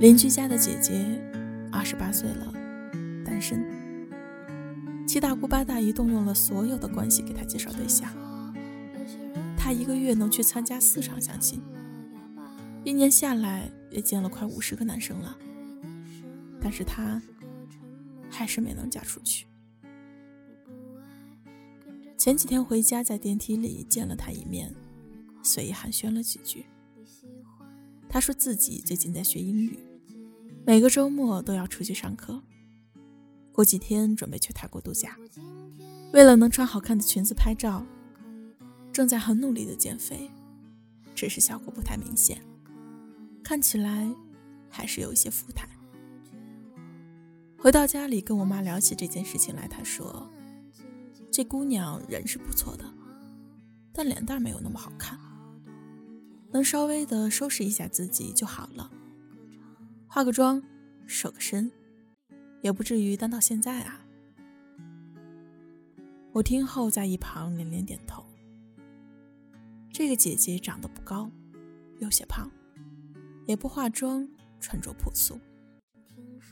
[0.00, 1.20] 邻居家的姐姐，
[1.72, 2.52] 二十八岁了，
[3.24, 3.66] 单身。
[5.08, 8.08] 七大姑八大姨动用了所有的关系给她介绍对象。
[9.56, 11.60] 她一个月能去参加四场相亲，
[12.84, 15.36] 一年下来也见了快五十个男生了。
[16.60, 17.20] 但是她
[18.30, 19.46] 还是没能嫁出去。
[22.16, 24.72] 前几天回家，在电梯里见了他一面，
[25.42, 26.66] 随意寒暄了几句。
[28.08, 29.76] 他说自己最近在学英语。
[30.68, 32.42] 每个周末都要出去上课，
[33.52, 35.16] 过几天准备去泰国度假。
[36.12, 37.86] 为了能穿好看的裙子拍照，
[38.92, 40.30] 正在很努力的减肥，
[41.14, 42.42] 只是效果不太明显，
[43.42, 44.14] 看起来
[44.68, 45.66] 还是有一些富态。
[47.56, 50.30] 回到家里跟我妈聊起这件事情来，她说
[51.32, 52.84] ：“这姑娘人是不错的，
[53.90, 55.18] 但脸蛋没有那么好看，
[56.52, 58.90] 能稍微的收拾一下自己就好了。”
[60.10, 60.62] 化个妆，
[61.06, 61.70] 瘦个身，
[62.62, 64.06] 也不至于单到现在啊。
[66.32, 68.24] 我听后在一旁连连点头。
[69.92, 71.30] 这个姐姐长得不高，
[71.98, 72.50] 有些胖，
[73.46, 74.26] 也不化妆，
[74.58, 75.38] 穿着朴素，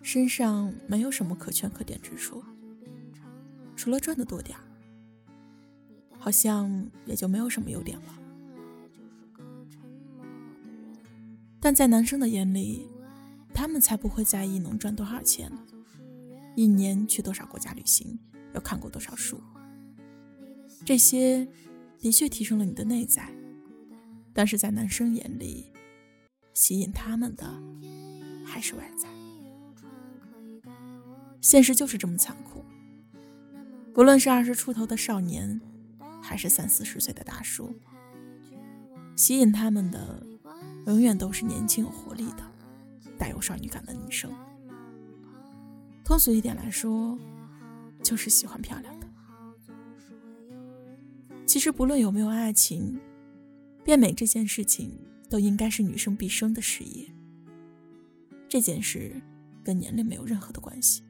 [0.03, 2.45] 身上没有什么可圈可点之处，
[3.75, 4.59] 除了赚的多点
[6.19, 8.19] 好像也就没有什么优点了。
[11.59, 12.87] 但在男生的眼里，
[13.57, 15.51] 他们才不会在意能赚多少钱，
[16.55, 18.19] 一年去多少国家旅行，
[18.55, 19.41] 又看过多少书。
[20.85, 21.49] 这些
[21.99, 23.33] 的确提升了你的内在，
[24.35, 25.73] 但是在男生眼里，
[26.53, 27.59] 吸引他们的
[28.45, 29.09] 还是外在。
[31.41, 32.63] 现实就是这么残酷，
[33.95, 35.59] 不论是二十出头的少年，
[36.21, 37.75] 还是三四十岁的大叔，
[39.17, 40.27] 吸引他们的
[40.89, 42.56] 永远都是年轻有活力的。
[43.19, 44.31] 带有少女感的女生，
[46.05, 47.19] 通俗一点来说，
[48.03, 49.07] 就是喜欢漂亮的。
[51.47, 52.99] 其实不论有没有爱情，
[53.83, 54.99] 变美这件事情
[55.31, 57.09] 都应该是女生毕生的事业。
[58.49, 59.13] 这件事
[59.65, 61.03] 跟年龄没有任何的关系。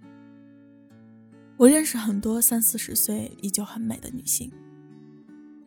[1.57, 4.53] 我认识很多三四十岁依旧很美的女性，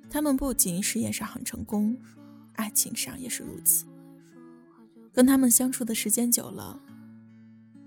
[0.10, 1.98] 她们不仅事业上很成功，
[2.54, 3.86] 爱情上也是如此。
[5.20, 6.82] 跟他们相处的时间久了，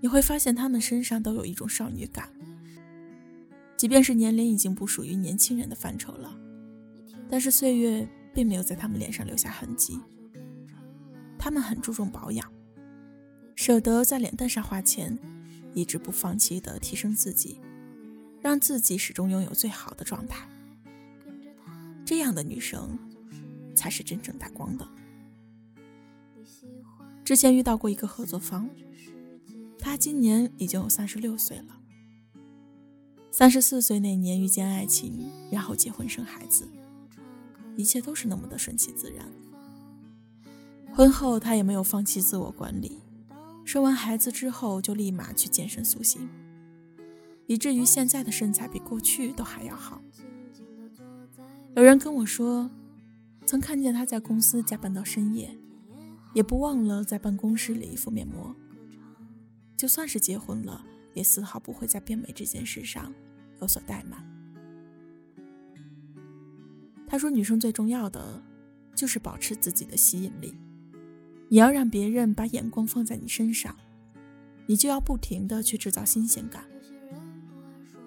[0.01, 2.29] 你会发现他们身上都有一种少女感。
[3.75, 6.37] 即便是年龄已经不属于年轻人的范畴了，
[7.27, 9.99] 但是岁月并没有在他们脸上留下痕迹。
[11.39, 12.53] 他们很注重保养，
[13.55, 15.17] 舍得在脸蛋上花钱，
[15.73, 17.59] 一直不放弃的提升自己，
[18.43, 20.47] 让自己始终拥有最好的状态。
[22.05, 22.95] 这样的女生，
[23.73, 24.87] 才是真正带光的。
[27.23, 28.69] 之前遇到过一个合作方，
[29.79, 31.79] 他今年已经有三十六岁了。
[33.31, 36.67] 三十四岁那年遇见爱情，然后结婚生孩子，
[37.77, 39.25] 一切都是那么的顺其自然。
[40.93, 42.99] 婚后他也没有放弃自我管理，
[43.65, 46.29] 生完孩子之后就立马去健身塑形，
[47.47, 50.01] 以至于现在的身材比过去都还要好。
[51.75, 52.69] 有人跟我说，
[53.45, 55.57] 曾看见他在公司加班到深夜。
[56.33, 58.55] 也不忘了在办公室里敷面膜。
[59.77, 63.13] 就算是结婚了，也丝毫不会在变美这件事上
[63.61, 64.25] 有所怠慢。
[67.07, 68.41] 他说：“女生最重要的
[68.95, 70.55] 就是保持自己的吸引力。
[71.49, 73.75] 你要让别人把眼光放在你身上，
[74.65, 76.63] 你就要不停的去制造新鲜感。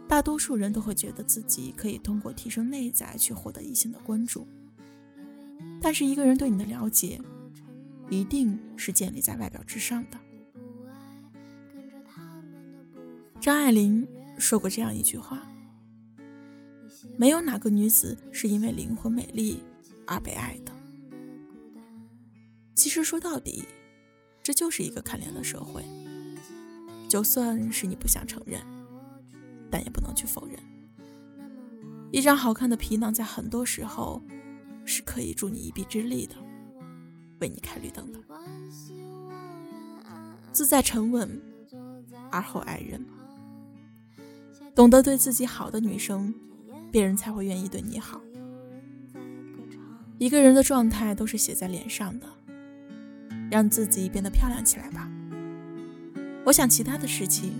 [0.09, 4.47] 大多数人都会觉得自己可以通过提升内在去获得异性的关注，
[5.81, 7.21] 但是一个人对你的了解。”
[8.09, 10.19] 一定是建立在外表之上的。
[13.41, 14.07] 张爱玲
[14.39, 15.47] 说过这样一句话
[17.17, 19.63] ：“没有哪个女子是因为灵魂美丽
[20.07, 20.73] 而被爱的。”
[22.75, 23.65] 其实说到底，
[24.43, 25.85] 这就是一个看脸的社会。
[27.09, 28.61] 就算是你不想承认，
[29.71, 30.59] 但也不能去否认，
[32.11, 34.21] 一张好看的皮囊在很多时候
[34.85, 36.35] 是可以助你一臂之力的。
[37.41, 38.19] 为你开绿灯的，
[40.53, 41.41] 自在沉稳，
[42.31, 43.05] 而后爱人，
[44.75, 46.35] 懂得对自己好的女生，
[46.91, 48.21] 别人才会愿意对你好。
[50.19, 52.27] 一个人的状态都是写在脸上的，
[53.51, 55.11] 让自己变得漂亮起来吧。
[56.47, 57.53] 我想其他的事情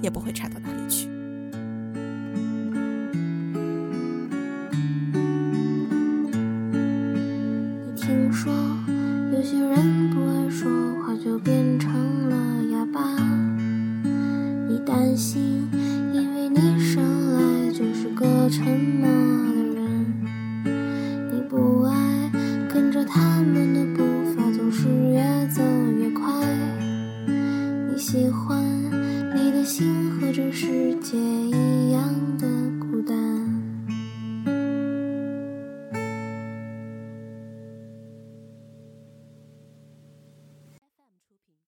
[0.00, 1.13] 也不会差到哪里去。